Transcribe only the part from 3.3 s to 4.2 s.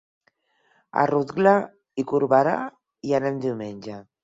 diumenge.